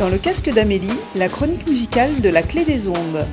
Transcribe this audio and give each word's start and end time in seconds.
Dans 0.00 0.08
le 0.08 0.16
casque 0.16 0.50
d'Amélie, 0.50 0.88
la 1.14 1.28
chronique 1.28 1.68
musicale 1.68 2.22
de 2.22 2.30
la 2.30 2.40
clé 2.40 2.64
des 2.64 2.88
ondes. 2.88 3.26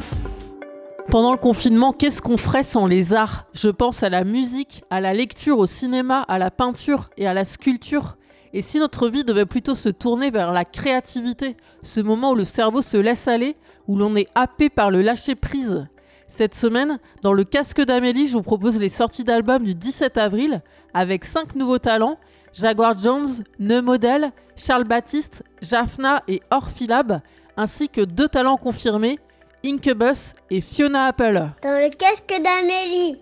Pendant 1.08 1.32
le 1.32 1.38
confinement, 1.38 1.94
qu'est-ce 1.94 2.22
qu'on 2.22 2.36
ferait 2.36 2.64
sans 2.64 2.86
les 2.86 3.14
arts? 3.14 3.46
Je 3.54 3.70
pense 3.70 4.04
à 4.04 4.10
la 4.10 4.26
musique, 4.26 4.84
à 4.90 5.00
la 5.00 5.14
lecture, 5.14 5.60
au 5.60 5.66
cinéma, 5.66 6.24
à 6.28 6.38
la 6.38 6.52
peinture 6.52 7.10
et 7.16 7.26
à 7.26 7.34
la 7.34 7.46
sculpture. 7.46 8.18
Et 8.52 8.62
si 8.62 8.80
notre 8.80 9.08
vie 9.08 9.24
devait 9.24 9.46
plutôt 9.46 9.76
se 9.76 9.88
tourner 9.88 10.30
vers 10.30 10.52
la 10.52 10.66
créativité, 10.66 11.56
ce 11.84 12.02
moment 12.02 12.32
où 12.32 12.36
le 12.36 12.44
cerveau 12.44 12.82
se 12.82 12.98
laisse 12.98 13.30
aller, 13.30 13.56
où 13.88 13.96
l'on 13.96 14.18
est 14.18 14.28
happé 14.36 14.70
par 14.70 14.92
le 14.92 15.02
lâcher-prise? 15.02 15.88
Cette 16.28 16.54
semaine, 16.56 17.00
dans 17.22 17.32
le 17.32 17.46
casque 17.46 17.82
d'Amélie, 17.82 18.28
je 18.28 18.34
vous 18.34 18.42
propose 18.42 18.78
les 18.78 18.90
sorties 18.90 19.24
d'albums 19.24 19.64
du 19.64 19.74
17 19.74 20.18
avril 20.18 20.62
avec 20.94 21.24
5 21.24 21.56
nouveaux 21.56 21.80
talents 21.80 22.18
Jaguar 22.52 22.98
Jones, 23.00 23.30
Neumodel, 23.60 24.34
Charles 24.58 24.86
Baptiste, 24.86 25.44
Jaffna 25.62 26.24
et 26.28 26.42
Orphilab, 26.50 27.22
ainsi 27.56 27.90
que 27.90 28.02
deux 28.02 28.28
talents 28.28 28.58
confirmés, 28.58 29.20
Incubus 29.64 30.34
et 30.50 30.62
Fiona 30.62 31.06
Apple. 31.06 31.50
Dans 31.62 31.70
le 31.70 31.90
casque 31.90 32.42
d'Amélie. 32.44 33.22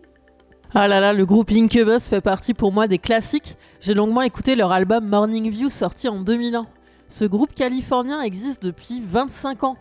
Ah 0.73 0.87
là 0.87 0.99
là, 0.99 1.13
le 1.13 1.25
groupe 1.25 1.51
Incubus 1.51 2.07
fait 2.09 2.21
partie 2.21 2.53
pour 2.53 2.71
moi 2.71 2.87
des 2.87 2.97
classiques. 2.97 3.57
J'ai 3.81 3.93
longuement 3.93 4.21
écouté 4.21 4.55
leur 4.55 4.71
album 4.71 5.07
Morning 5.07 5.49
View 5.49 5.69
sorti 5.69 6.07
en 6.07 6.21
2001. 6.21 6.67
Ce 7.09 7.25
groupe 7.25 7.53
californien 7.53 8.21
existe 8.21 8.63
depuis 8.63 9.01
25 9.05 9.63
ans. 9.63 9.77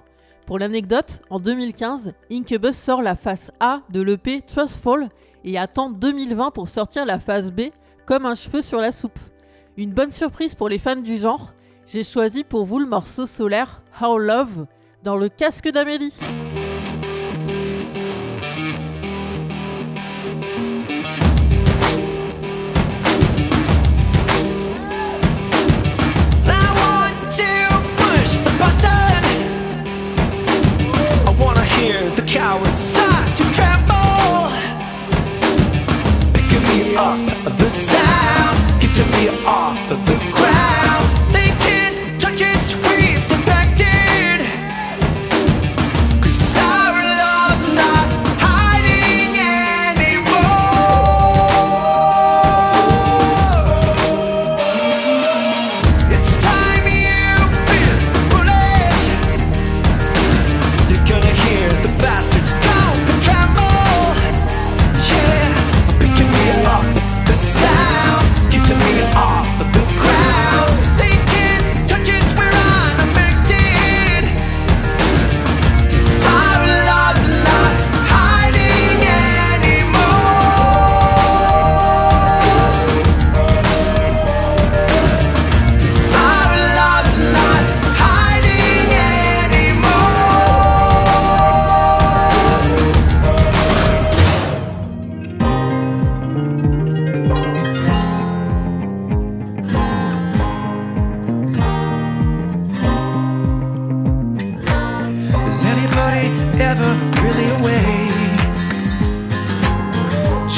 Pour 0.46 0.58
l'anecdote, 0.58 1.22
en 1.30 1.38
2015, 1.38 2.12
Incubus 2.30 2.76
sort 2.76 3.00
la 3.00 3.16
face 3.16 3.50
A 3.60 3.80
de 3.90 4.02
l'EP 4.02 4.42
Trustful 4.42 5.08
et 5.44 5.56
attend 5.56 5.90
2020 5.90 6.50
pour 6.50 6.68
sortir 6.68 7.06
la 7.06 7.18
phase 7.18 7.50
B 7.50 7.70
comme 8.06 8.26
un 8.26 8.34
cheveu 8.34 8.60
sur 8.60 8.80
la 8.80 8.92
soupe. 8.92 9.18
Une 9.76 9.92
bonne 9.92 10.12
surprise 10.12 10.54
pour 10.54 10.68
les 10.68 10.78
fans 10.78 10.94
du 10.94 11.18
genre, 11.18 11.52
j'ai 11.86 12.04
choisi 12.04 12.44
pour 12.44 12.64
vous 12.64 12.78
le 12.78 12.86
morceau 12.86 13.26
solaire 13.26 13.82
How 14.00 14.18
Love 14.18 14.66
dans 15.02 15.16
le 15.16 15.28
casque 15.28 15.68
d'Amélie. 15.68 16.14
Up 36.96 37.58
the 37.58 37.68
sound, 37.68 38.63
getting 38.94 39.12
be 39.12 39.44
off 39.44 39.90
of 39.90 40.06
the 40.06 40.23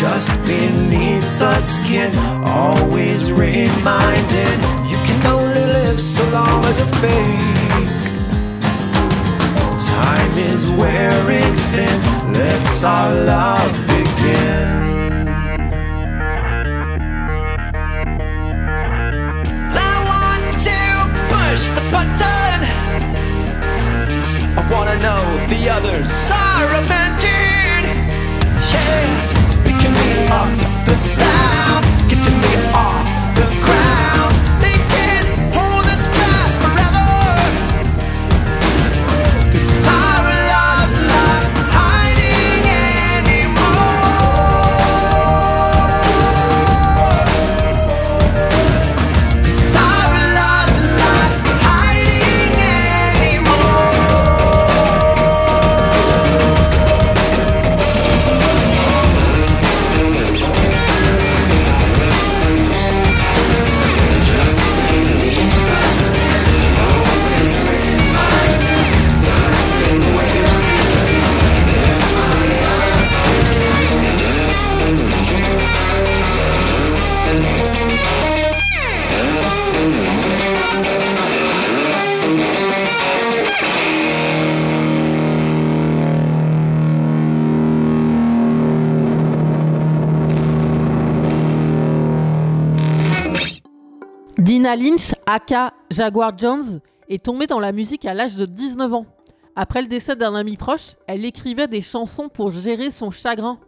Just 0.08 0.40
beneath 0.44 1.28
the 1.40 1.58
skin, 1.58 2.16
always 2.46 3.30
reminded 3.30 4.58
you 4.88 4.98
can 5.04 5.26
only 5.26 5.60
live 5.60 6.00
so 6.00 6.24
long 6.30 6.64
as 6.64 6.78
a 6.80 6.86
fake. 7.02 7.98
Time 9.78 10.38
is 10.38 10.70
wearing 10.70 11.52
thin, 11.72 11.98
let's 12.32 12.84
our 12.84 13.12
love 13.32 13.72
begin. 13.88 15.28
I 19.74 19.94
want 20.12 20.46
to 20.70 20.80
push 21.32 21.68
the 21.76 21.84
button. 21.90 22.58
I 24.56 24.62
wanna 24.70 24.96
know 25.06 25.24
the 25.48 25.68
others 25.68 26.30
are 26.30 26.70
offended. 26.80 27.82
Yeah, 28.72 29.35
picking 30.36 30.56
me 30.56 30.64
up 30.64 30.86
the 30.86 30.96
sound, 30.96 31.95
Dina 94.66 94.74
Lynch, 94.74 95.14
aka 95.26 95.74
Jaguar 95.90 96.36
Jones, 96.36 96.80
est 97.08 97.24
tombée 97.24 97.46
dans 97.46 97.60
la 97.60 97.70
musique 97.70 98.04
à 98.04 98.14
l'âge 98.14 98.34
de 98.34 98.46
19 98.46 98.94
ans. 98.94 99.06
Après 99.54 99.80
le 99.80 99.86
décès 99.86 100.16
d'un 100.16 100.34
ami 100.34 100.56
proche, 100.56 100.96
elle 101.06 101.24
écrivait 101.24 101.68
des 101.68 101.80
chansons 101.80 102.28
pour 102.28 102.50
gérer 102.50 102.90
son 102.90 103.12
chagrin. 103.12 103.60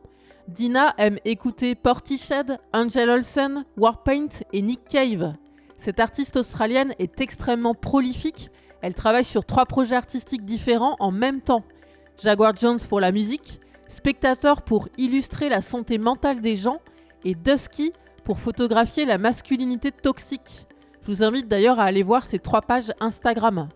Dina 0.48 0.96
aime 0.98 1.20
écouter 1.24 1.76
Portishead, 1.76 2.58
Angel 2.72 3.10
Olsen, 3.10 3.64
Warpaint 3.76 4.40
et 4.52 4.60
Nick 4.60 4.88
Cave. 4.88 5.34
Cette 5.76 6.00
artiste 6.00 6.36
australienne 6.36 6.92
est 6.98 7.20
extrêmement 7.20 7.74
prolifique. 7.74 8.50
Elle 8.82 8.94
travaille 8.94 9.22
sur 9.22 9.44
trois 9.44 9.66
projets 9.66 9.94
artistiques 9.94 10.44
différents 10.44 10.96
en 10.98 11.12
même 11.12 11.42
temps. 11.42 11.62
Jaguar 12.20 12.56
Jones 12.56 12.80
pour 12.88 12.98
la 12.98 13.12
musique, 13.12 13.60
Spectateur 13.86 14.62
pour 14.62 14.88
illustrer 14.98 15.48
la 15.48 15.62
santé 15.62 15.96
mentale 15.98 16.40
des 16.40 16.56
gens 16.56 16.80
et 17.24 17.36
Dusky 17.36 17.92
pour 18.24 18.40
photographier 18.40 19.04
la 19.04 19.16
masculinité 19.16 19.92
toxique. 19.92 20.67
Je 21.08 21.14
vous 21.14 21.22
invite 21.22 21.48
d'ailleurs 21.48 21.80
à 21.80 21.84
aller 21.84 22.02
voir 22.02 22.26
ces 22.26 22.38
trois 22.38 22.60
pages 22.60 22.92
Instagram. 23.00 23.70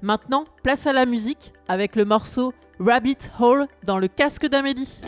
Maintenant, 0.00 0.44
place 0.62 0.86
à 0.86 0.94
la 0.94 1.04
musique 1.04 1.52
avec 1.68 1.96
le 1.96 2.06
morceau 2.06 2.54
Rabbit 2.80 3.18
Hole 3.38 3.66
dans 3.84 3.98
le 3.98 4.08
casque 4.08 4.46
d'Amélie. 4.46 5.02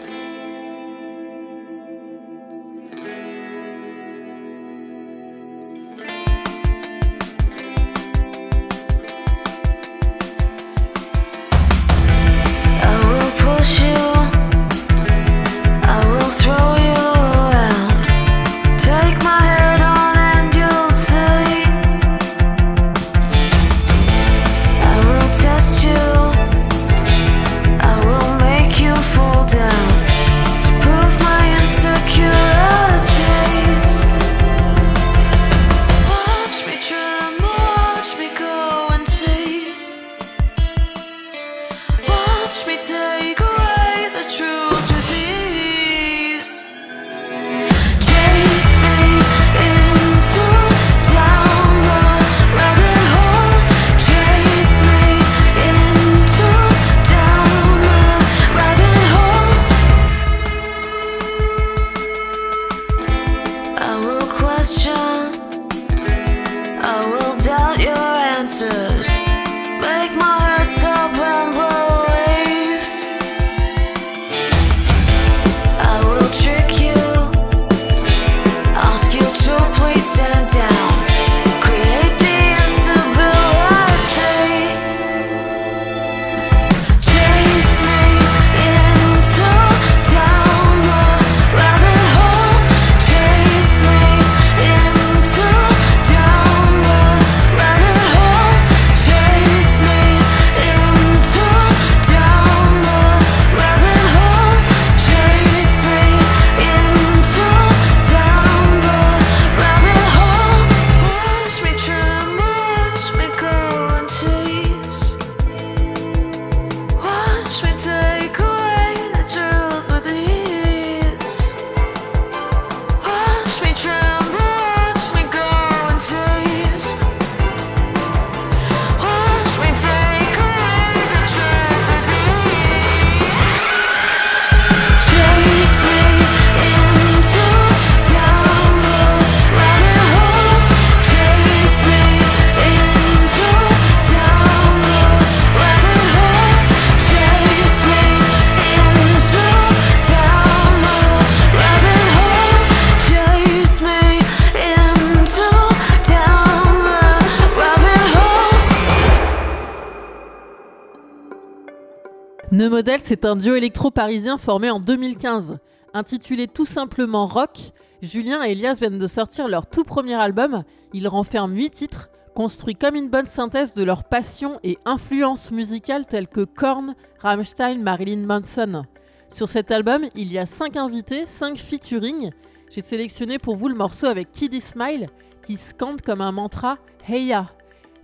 Model, 162.80 163.00
c'est 163.04 163.26
un 163.26 163.36
duo 163.36 163.56
électro-parisien 163.56 164.38
formé 164.38 164.70
en 164.70 164.80
2015. 164.80 165.58
Intitulé 165.92 166.48
tout 166.48 166.64
simplement 166.64 167.26
Rock, 167.26 167.72
Julien 168.00 168.42
et 168.42 168.52
Elias 168.52 168.78
viennent 168.80 168.98
de 168.98 169.06
sortir 169.06 169.48
leur 169.48 169.66
tout 169.66 169.84
premier 169.84 170.14
album. 170.14 170.64
Ils 170.94 171.06
renferment 171.06 171.54
8 171.54 171.68
titres, 171.68 172.08
construits 172.34 172.76
comme 172.76 172.94
une 172.94 173.10
bonne 173.10 173.26
synthèse 173.26 173.74
de 173.74 173.84
leurs 173.84 174.04
passions 174.04 174.58
et 174.64 174.78
influences 174.86 175.50
musicales 175.50 176.06
telles 176.06 176.26
que 176.26 176.46
Korn, 176.46 176.94
Rammstein, 177.18 177.82
Marilyn 177.82 178.24
Manson. 178.24 178.84
Sur 179.30 179.50
cet 179.50 179.70
album, 179.72 180.06
il 180.14 180.32
y 180.32 180.38
a 180.38 180.46
5 180.46 180.78
invités, 180.78 181.26
5 181.26 181.58
featuring. 181.58 182.30
J'ai 182.70 182.80
sélectionné 182.80 183.36
pour 183.36 183.56
vous 183.56 183.68
le 183.68 183.74
morceau 183.74 184.06
avec 184.06 184.32
Kiddy 184.32 184.62
Smile 184.62 185.04
qui 185.42 185.58
scande 185.58 186.00
comme 186.00 186.22
un 186.22 186.32
mantra 186.32 186.78
Heya. 187.06 187.50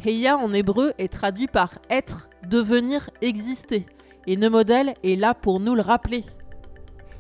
Heya 0.05 0.37
en 0.37 0.53
hébreu 0.53 0.93
est 0.99 1.11
traduit 1.11 1.47
par 1.47 1.79
être, 1.89 2.29
devenir, 2.47 3.09
exister. 3.23 3.87
Et 4.29 4.37
Neumodel 4.37 4.95
est 5.05 5.15
là 5.15 5.35
pour 5.35 5.61
nous 5.61 5.77
le 5.77 5.83
rappeler. 5.83 6.25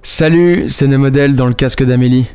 Salut, 0.03 0.65
c'est 0.69 0.89
Neumodel 0.89 1.37
dans 1.37 1.47
le 1.47 1.53
casque 1.53 1.85
d'Amélie. 1.85 2.27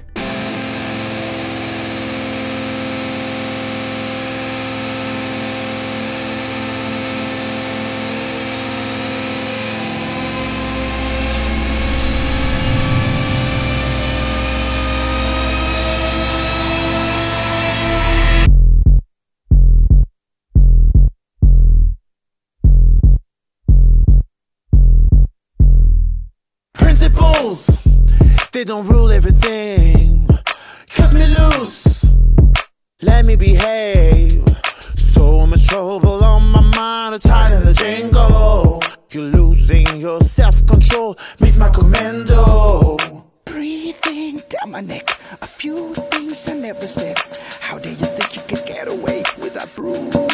Don't 28.72 28.88
rule 28.88 29.12
everything. 29.12 30.26
Cut 30.96 31.12
me 31.14 31.28
loose, 31.28 32.06
let 33.02 33.26
me 33.26 33.36
behave. 33.36 34.42
So 34.96 35.46
much 35.46 35.68
trouble 35.68 36.24
on 36.24 36.44
my 36.54 36.62
mind, 36.62 37.16
I'm 37.16 37.20
tired 37.20 37.54
of 37.58 37.66
the 37.66 37.74
jingle. 37.74 38.82
You're 39.12 39.32
losing 39.40 39.88
your 39.98 40.22
self 40.22 40.66
control, 40.68 41.18
meet 41.42 41.58
my 41.58 41.68
commando. 41.68 42.96
Breathing 43.44 44.42
down 44.48 44.72
my 44.72 44.80
neck, 44.80 45.20
a 45.42 45.48
few 45.48 45.94
things 46.12 46.48
I 46.48 46.54
never 46.54 46.88
said. 46.88 47.18
How 47.60 47.78
do 47.78 47.90
you 47.90 48.08
think 48.18 48.38
you 48.38 48.42
could 48.48 48.66
get 48.66 48.88
away 48.88 49.24
without 49.38 49.76
bruises? 49.76 50.31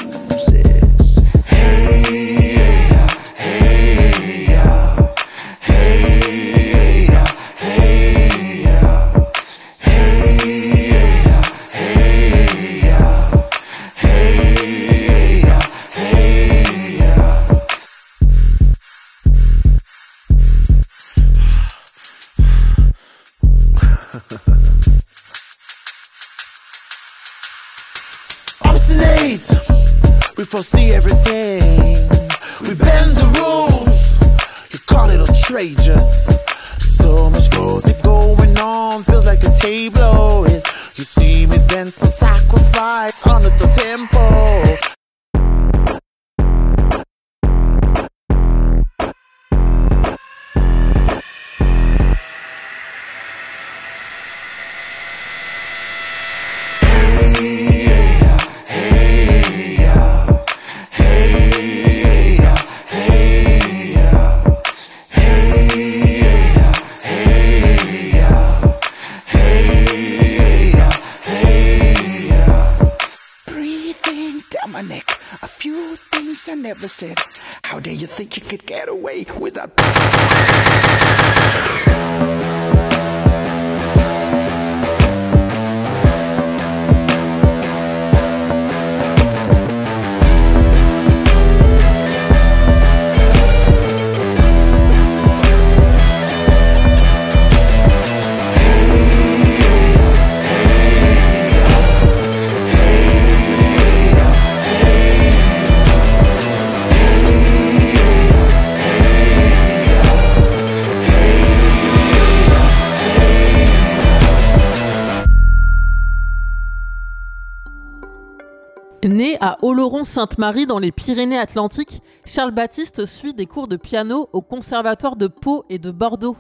Né 119.07 119.37
à 119.39 119.57
Oloron-Sainte-Marie 119.61 120.65
dans 120.65 120.79
les 120.79 120.91
Pyrénées-Atlantiques, 120.91 122.01
Charles 122.25 122.51
Baptiste 122.51 123.05
suit 123.05 123.33
des 123.33 123.45
cours 123.45 123.69
de 123.69 123.77
piano 123.77 124.27
au 124.33 124.41
Conservatoire 124.41 125.15
de 125.15 125.27
Pau 125.27 125.63
et 125.69 125.79
de 125.79 125.91
Bordeaux. 125.91 126.35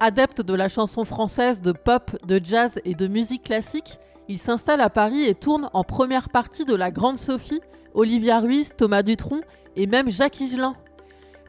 Adepte 0.00 0.40
de 0.40 0.54
la 0.54 0.68
chanson 0.68 1.04
française, 1.04 1.60
de 1.60 1.70
pop, 1.70 2.10
de 2.26 2.40
jazz 2.42 2.80
et 2.84 2.94
de 2.94 3.06
musique 3.06 3.44
classique, 3.44 3.98
il 4.28 4.40
s'installe 4.40 4.80
à 4.80 4.90
Paris 4.90 5.24
et 5.24 5.36
tourne 5.36 5.70
en 5.72 5.84
première 5.84 6.30
partie 6.30 6.64
de 6.64 6.74
La 6.74 6.90
Grande 6.90 7.18
Sophie, 7.18 7.60
Olivia 7.94 8.40
Ruiz, 8.40 8.72
Thomas 8.76 9.02
Dutronc 9.02 9.42
et 9.76 9.86
même 9.86 10.10
Jacques 10.10 10.40
Higelin. 10.40 10.74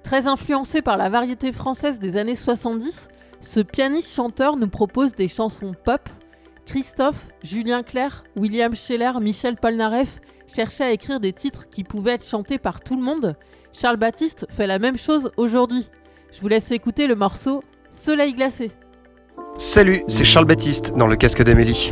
Très 0.03 0.27
influencé 0.27 0.83
par 0.83 0.97
la 0.97 1.09
variété 1.09 1.51
française 1.53 1.97
des 1.97 2.17
années 2.17 2.35
70, 2.35 3.07
ce 3.39 3.61
pianiste-chanteur 3.61 4.57
nous 4.57 4.69
propose 4.69 5.15
des 5.15 5.27
chansons 5.27 5.73
pop. 5.85 6.07
Christophe, 6.67 7.29
Julien 7.43 7.81
Clerc, 7.81 8.23
William 8.35 8.75
Scheller, 8.75 9.19
Michel 9.19 9.55
Polnareff 9.55 10.21
cherchaient 10.53 10.84
à 10.84 10.91
écrire 10.91 11.20
des 11.20 11.34
titres 11.34 11.67
qui 11.70 11.84
pouvaient 11.84 12.13
être 12.13 12.27
chantés 12.27 12.58
par 12.58 12.81
tout 12.81 12.96
le 12.96 13.01
monde. 13.01 13.36
Charles 13.74 13.98
Baptiste 13.98 14.46
fait 14.50 14.67
la 14.67 14.79
même 14.79 14.98
chose 14.98 15.31
aujourd'hui. 15.38 15.89
Je 16.31 16.41
vous 16.41 16.48
laisse 16.48 16.72
écouter 16.72 17.08
le 17.08 17.15
morceau 17.15 17.63
Soleil 17.89 18.34
glacé. 18.34 18.72
Salut, 19.58 20.03
c'est 20.08 20.24
Charles 20.24 20.46
Baptiste 20.46 20.93
dans 20.96 21.08
le 21.08 21.15
casque 21.15 21.43
d'Amélie. 21.43 21.91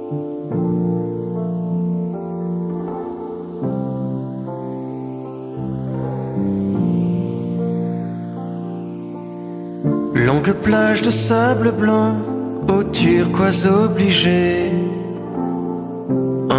Longue 10.16 10.54
plage 10.62 11.01
de 11.01 11.12
sable 11.12 11.72
blanc, 11.72 12.18
au 12.68 12.84
turquoise 12.84 13.68
obligé. 13.68 14.70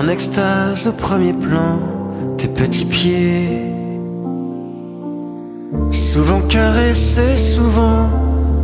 En 0.00 0.08
extase 0.08 0.86
au 0.86 0.92
premier 0.92 1.34
plan, 1.34 1.78
tes 2.38 2.48
petits 2.48 2.86
pieds. 2.86 3.60
Souvent 5.90 6.40
caressés, 6.48 7.36
souvent 7.36 8.08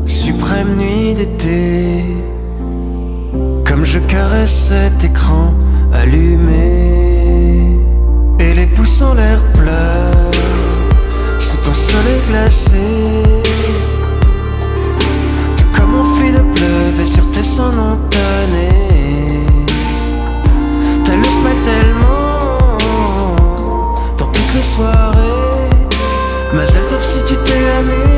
suprême 0.07 0.76
nuit 0.76 1.12
d'été. 1.12 2.05
Comme 3.66 3.85
je 3.85 3.99
caresse 3.99 4.71
cet 4.71 5.05
écran 5.05 5.52
allumé. 5.93 6.71
Et 8.40 8.55
les 8.55 8.66
pouces 8.69 9.02
en 9.02 9.12
l'air 9.12 9.40
pleurent 9.52 10.31
sous 11.38 11.59
ton 11.66 11.75
soleil 11.75 12.21
glacé. 12.31 12.87
Comme 15.76 15.93
on 16.00 16.05
fuit 16.14 16.31
de 16.31 16.45
pleuve 16.57 17.00
et 17.02 17.05
sur 17.05 17.31
tes 17.33 17.43
sons 17.43 17.75
montanés. 17.81 18.86
T'as 21.06 21.14
le 21.14 21.22
smile 21.22 21.62
tellement 21.64 22.78
dans 24.18 24.26
toutes 24.26 24.54
les 24.54 24.62
soirées. 24.62 25.70
Mazel 26.52 26.82
tov 26.88 27.00
si 27.00 27.18
tu 27.28 27.36
t'es 27.44 27.68
amusé. 27.78 28.15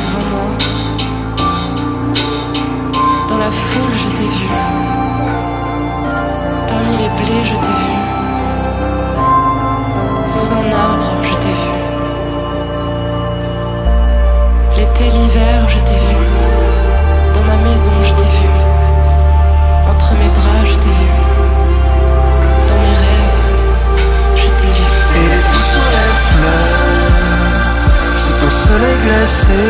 Devant 0.00 0.26
moi. 0.30 0.48
Dans 3.28 3.38
la 3.38 3.50
foule, 3.50 3.94
je 3.94 4.08
t'ai 4.16 4.28
vu. 4.38 4.48
Parmi 6.68 6.96
les 7.02 7.10
blés, 7.18 7.44
je 7.44 7.56
t'ai 7.64 7.76
vu. 7.84 7.96
Sous 10.28 10.52
un 10.52 10.66
arbre, 10.86 11.17
soleil 28.68 28.96
glacé. 29.04 29.64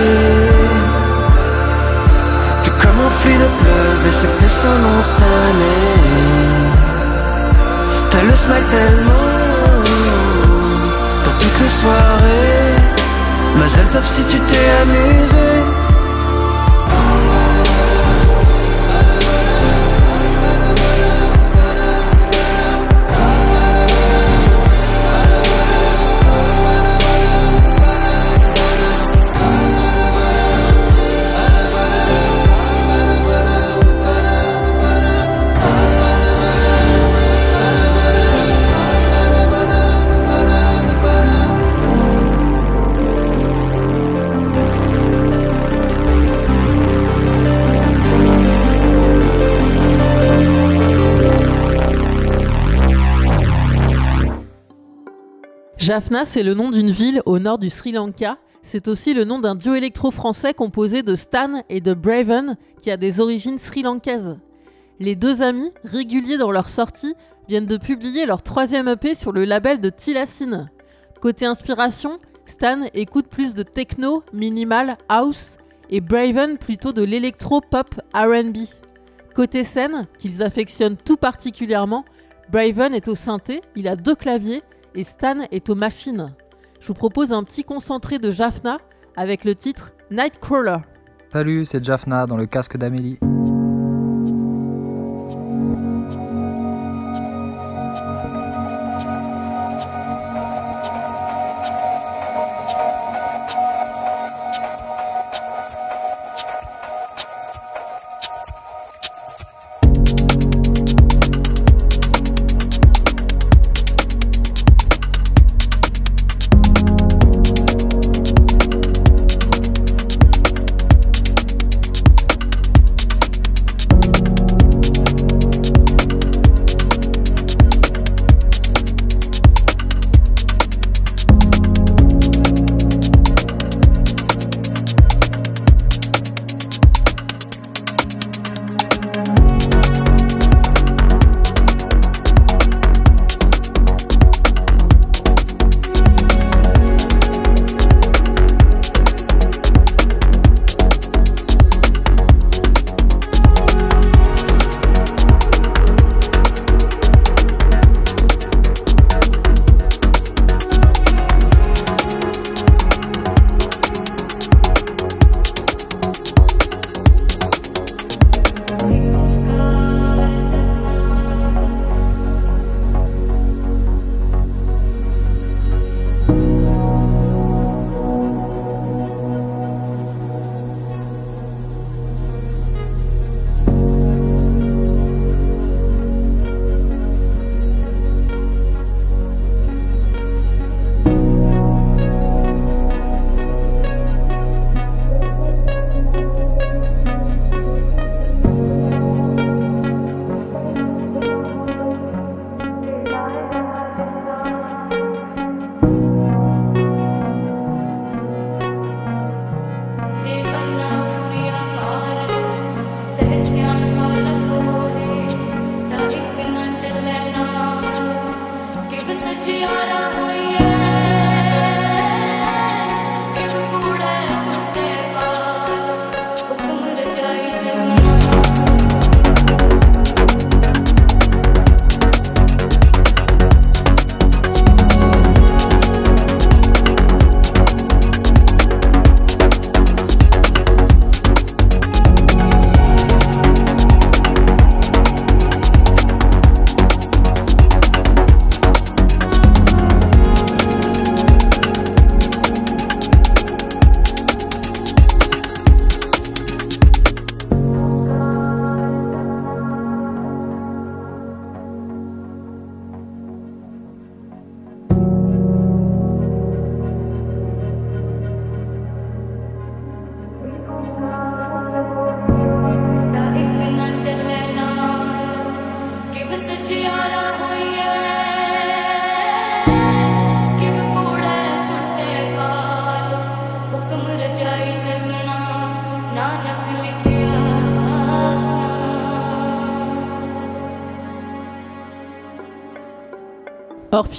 Tout 2.65 2.77
comme 2.83 2.99
on 3.07 3.11
fuit 3.21 3.39
le 3.45 3.49
pleuve 3.61 4.03
et 4.09 4.53
sons 4.61 4.81
montanés. 4.87 6.05
T'as 8.11 8.25
le 8.31 8.35
smile 8.43 8.69
tellement 8.77 9.35
dans 11.25 11.37
toutes 11.43 11.61
les 11.65 11.73
soirées. 11.81 12.77
Mazel 13.59 13.87
tov 13.93 14.05
si 14.15 14.23
tu 14.25 14.39
t'es 14.49 14.67
amusé. 14.83 15.78
Jaffna, 55.89 56.27
c'est 56.27 56.43
le 56.43 56.53
nom 56.53 56.71
d'une 56.71 56.91
ville 56.91 57.23
au 57.25 57.39
nord 57.39 57.57
du 57.57 57.71
Sri 57.71 57.93
Lanka. 57.93 58.37
C'est 58.61 58.89
aussi 58.89 59.15
le 59.15 59.25
nom 59.25 59.39
d'un 59.39 59.55
duo 59.55 59.73
électro-français 59.73 60.53
composé 60.53 61.03
de 61.03 61.15
Stan 61.15 61.63
et 61.71 61.81
de 61.81 61.95
Braven, 61.95 62.59
qui 62.79 62.91
a 62.91 62.99
des 62.99 63.21
origines 63.21 63.59
sri-lankaises. 63.59 64.37
Les 65.01 65.17
deux 65.17 65.41
amis, 65.41 65.73
réguliers 65.85 66.37
dans 66.37 66.51
leurs 66.51 66.69
sorties, 66.69 67.15
viennent 67.49 67.65
de 67.65 67.79
publier 67.79 68.27
leur 68.27 68.43
troisième 68.43 68.87
EP 68.87 69.15
sur 69.15 69.33
le 69.33 69.47
label 69.47 69.81
de 69.81 69.89
Tilassine. 69.89 70.69
Côté 71.23 71.47
inspiration, 71.47 72.19
Stan 72.45 72.83
écoute 72.93 73.29
plus 73.29 73.55
de 73.55 73.63
techno, 73.63 74.23
minimal, 74.35 74.99
house, 75.09 75.57
et 75.89 76.03
Braven 76.03 76.59
plutôt 76.59 76.93
de 76.93 77.03
l'électro-pop 77.03 77.95
RB. 78.13 78.59
Côté 79.35 79.65
scène, 79.65 80.07
qu'ils 80.19 80.43
affectionnent 80.43 80.99
tout 80.99 81.17
particulièrement, 81.17 82.05
Braven 82.53 82.93
est 82.93 83.09
au 83.09 83.15
synthé, 83.15 83.63
il 83.75 83.89
a 83.89 83.97
deux 83.97 84.15
claviers, 84.15 84.61
et 84.99 85.05
Stan 85.05 85.43
est 85.53 85.71
aux 85.71 85.77
machines. 85.77 86.35
Je 86.81 86.89
vous 86.89 86.95
propose 86.95 87.33
un 87.33 87.45
petit 87.45 87.63
concentré 87.63 88.19
de 88.19 88.33
Jaffna 88.33 88.79
avec 89.17 89.45
le 89.45 89.55
titre 89.55 89.93
Nightcrawler. 90.11 90.79
Salut, 91.33 91.65
c'est 91.65 91.85
Jaffna 91.85 92.27
dans 92.27 92.37
le 92.37 92.47
casque 92.47 92.77
d'Amélie. 92.77 93.17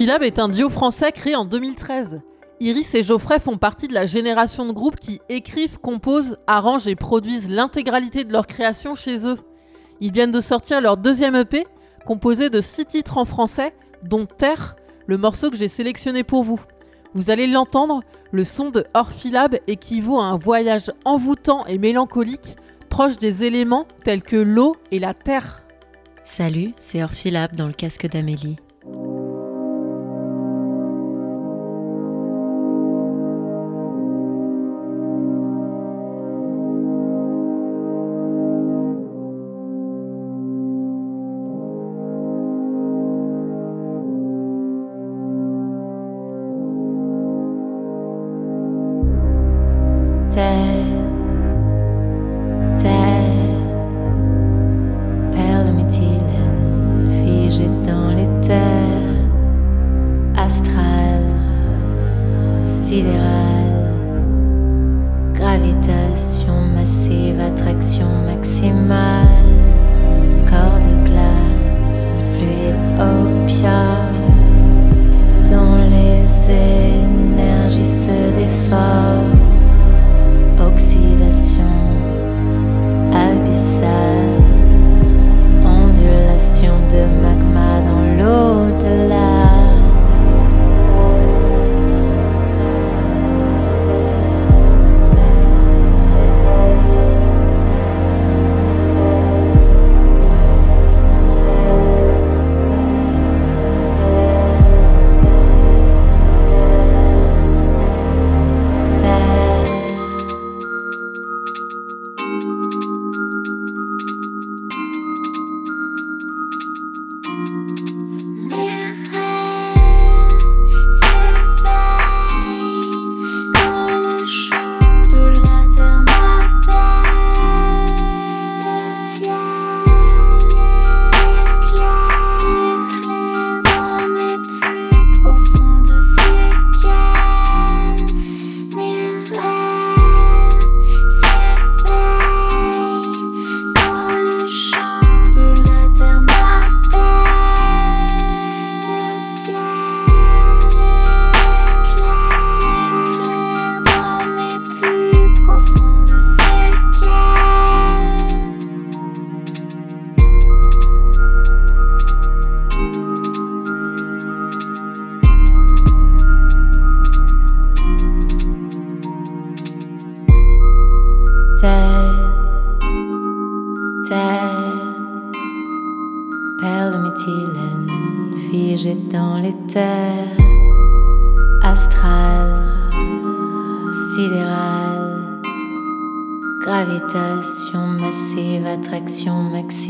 Orphilab 0.00 0.22
est 0.22 0.38
un 0.38 0.48
duo 0.48 0.70
français 0.70 1.12
créé 1.12 1.36
en 1.36 1.44
2013. 1.44 2.22
Iris 2.58 2.94
et 2.94 3.02
Geoffrey 3.02 3.38
font 3.38 3.58
partie 3.58 3.86
de 3.86 3.92
la 3.92 4.06
génération 4.06 4.64
de 4.64 4.72
groupes 4.72 4.98
qui 4.98 5.20
écrivent, 5.28 5.78
composent, 5.78 6.38
arrangent 6.46 6.86
et 6.86 6.94
produisent 6.94 7.50
l'intégralité 7.50 8.24
de 8.24 8.32
leurs 8.32 8.46
créations 8.46 8.94
chez 8.94 9.26
eux. 9.26 9.36
Ils 10.00 10.10
viennent 10.10 10.32
de 10.32 10.40
sortir 10.40 10.80
leur 10.80 10.96
deuxième 10.96 11.36
EP, 11.36 11.66
composé 12.06 12.48
de 12.48 12.62
six 12.62 12.86
titres 12.86 13.18
en 13.18 13.26
français, 13.26 13.74
dont 14.02 14.24
Terre, 14.24 14.74
le 15.06 15.18
morceau 15.18 15.50
que 15.50 15.58
j'ai 15.58 15.68
sélectionné 15.68 16.24
pour 16.24 16.44
vous. 16.44 16.60
Vous 17.12 17.30
allez 17.30 17.46
l'entendre, 17.46 18.00
le 18.32 18.44
son 18.44 18.70
de 18.70 18.86
Orphilab 18.94 19.58
équivaut 19.66 20.18
à 20.18 20.24
un 20.24 20.38
voyage 20.38 20.90
envoûtant 21.04 21.66
et 21.66 21.76
mélancolique, 21.76 22.56
proche 22.88 23.18
des 23.18 23.44
éléments 23.44 23.86
tels 24.02 24.22
que 24.22 24.36
l'eau 24.36 24.76
et 24.92 24.98
la 24.98 25.12
terre. 25.12 25.62
Salut, 26.24 26.72
c'est 26.78 27.02
Orphilab 27.02 27.54
dans 27.54 27.66
le 27.66 27.74
casque 27.74 28.08
d'Amélie. 28.08 28.56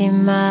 in 0.01 0.25
my 0.25 0.50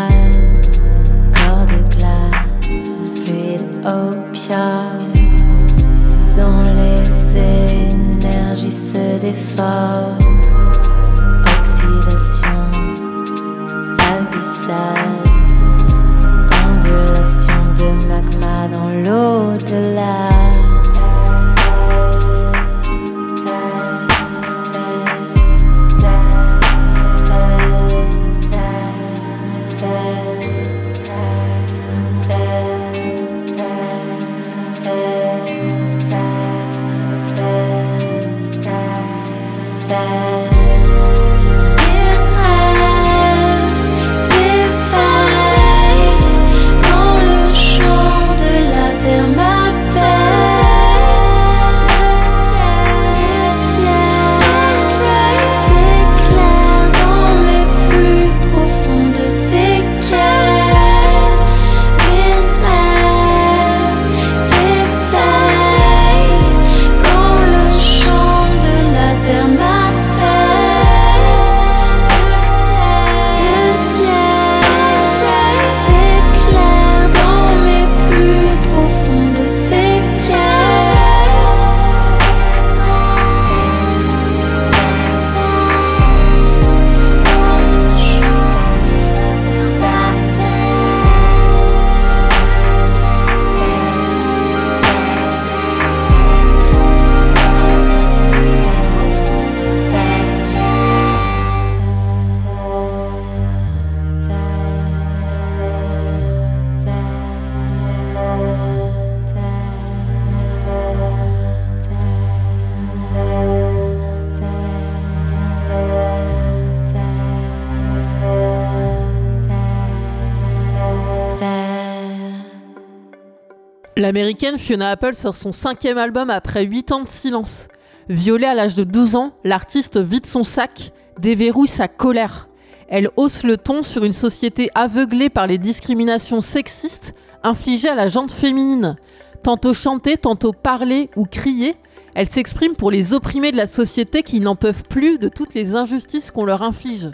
L'américaine 124.11 124.59
Fiona 124.59 124.91
Apple 124.91 125.15
sort 125.15 125.37
son 125.37 125.53
cinquième 125.53 125.97
album 125.97 126.31
après 126.31 126.65
8 126.65 126.91
ans 126.91 127.03
de 127.03 127.09
silence. 127.09 127.69
Violée 128.09 128.47
à 128.47 128.55
l'âge 128.55 128.75
de 128.75 128.83
12 128.83 129.15
ans, 129.15 129.33
l'artiste 129.45 129.99
vide 129.99 130.27
son 130.27 130.43
sac, 130.43 130.91
déverrouille 131.21 131.69
sa 131.69 131.87
colère. 131.87 132.49
Elle 132.89 133.09
hausse 133.17 133.45
le 133.45 133.57
ton 133.57 133.85
sur 133.85 134.03
une 134.03 134.13
société 134.13 134.69
aveuglée 134.75 135.31
par 135.31 135.47
les 135.47 135.59
discriminations 135.59 136.41
sexistes 136.41 137.15
infligées 137.45 137.89
à 137.89 137.95
la 137.95 138.09
jante 138.09 138.33
féminine. 138.33 138.97
Tantôt 139.45 139.75
chanter, 139.75 140.17
tantôt 140.17 140.53
parler 140.53 141.09
ou 141.15 141.25
crier, 141.25 141.77
elle 142.17 142.29
s'exprime 142.29 142.75
pour 142.75 142.91
les 142.91 143.13
opprimés 143.13 143.53
de 143.53 143.57
la 143.57 143.69
société 143.69 144.25
qui 144.25 144.41
n'en 144.41 144.57
peuvent 144.57 144.83
plus 144.91 145.21
de 145.21 145.29
toutes 145.29 145.55
les 145.55 145.77
injustices 145.77 146.33
qu'on 146.33 146.47
leur 146.47 146.63
inflige. 146.63 147.11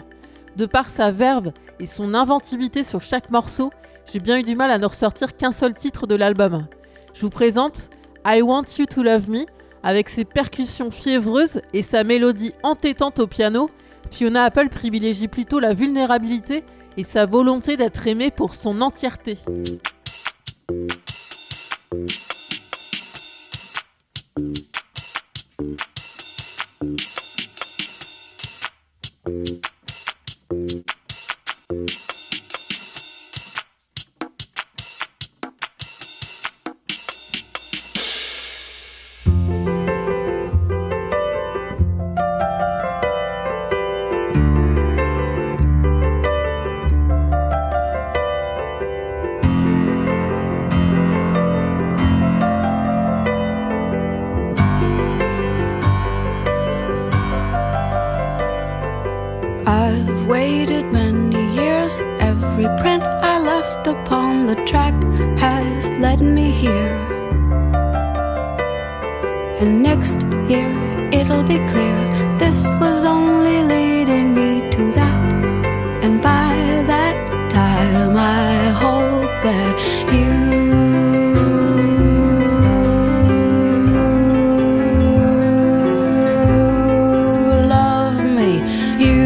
De 0.55 0.65
par 0.65 0.89
sa 0.89 1.11
verve 1.11 1.51
et 1.79 1.85
son 1.85 2.15
inventivité 2.15 2.83
sur 2.83 3.03
chaque 3.03 3.29
morceau, 3.29 3.69
j'ai 4.11 4.17
bien 4.19 4.39
eu 4.39 4.43
du 4.43 4.55
mal 4.55 4.71
à 4.71 4.79
ne 4.79 4.85
ressortir 4.87 5.37
qu'un 5.37 5.51
seul 5.51 5.75
titre 5.75 6.07
de 6.07 6.15
l'album. 6.15 6.65
Je 7.17 7.23
vous 7.23 7.31
présente 7.31 7.89
I 8.27 8.43
Want 8.43 8.65
You 8.77 8.85
to 8.85 9.01
Love 9.01 9.27
Me, 9.27 9.47
avec 9.81 10.07
ses 10.07 10.23
percussions 10.23 10.91
fiévreuses 10.91 11.61
et 11.73 11.81
sa 11.81 12.03
mélodie 12.03 12.53
entêtante 12.61 13.17
au 13.17 13.25
piano. 13.25 13.71
Fiona 14.11 14.43
Apple 14.43 14.69
privilégie 14.69 15.27
plutôt 15.27 15.59
la 15.59 15.73
vulnérabilité 15.73 16.63
et 16.95 17.01
sa 17.01 17.25
volonté 17.25 17.75
d'être 17.75 18.05
aimée 18.05 18.29
pour 18.29 18.53
son 18.53 18.81
entièreté. 18.81 19.39
Be 71.47 71.57
clear 71.59 72.37
this 72.37 72.65
was 72.81 73.05
only 73.05 73.61
leading 73.63 74.33
me 74.33 74.69
to 74.69 74.91
that. 74.91 75.33
And 76.03 76.21
by 76.21 76.83
that 76.91 77.15
time, 77.49 78.17
I 78.17 78.71
hope 78.83 79.31
that 79.47 79.73
you 80.13 80.33
love 87.75 88.17
me. 88.37 88.51
You 89.05 89.23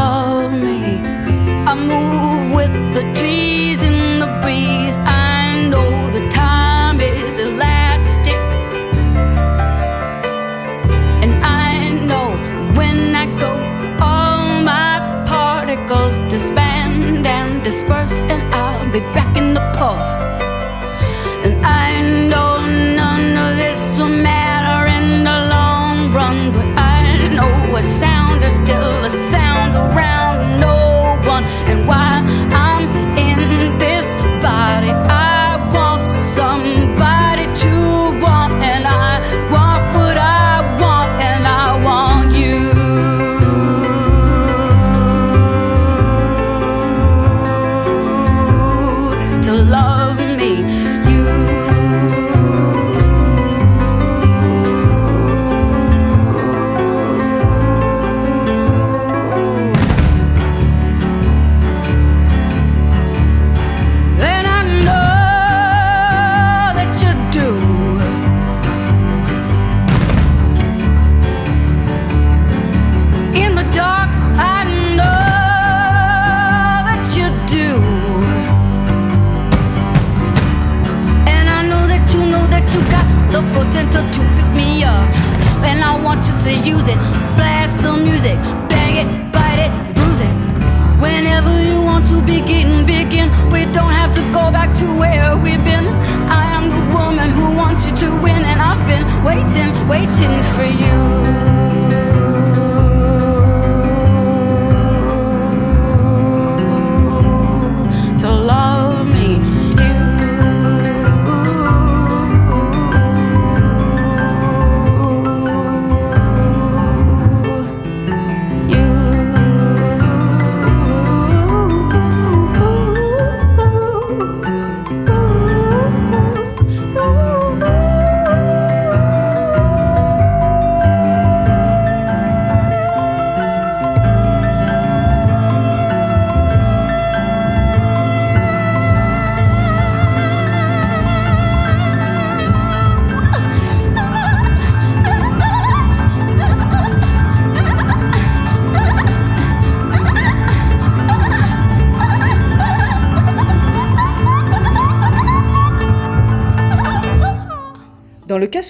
love 0.00 0.52
me. 0.52 0.80
I 1.70 1.74
move 1.74 2.54
with 2.54 2.74
the 2.94 3.02
trees 3.14 3.29